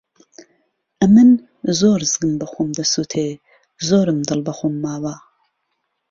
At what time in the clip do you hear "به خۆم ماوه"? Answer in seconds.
4.45-5.15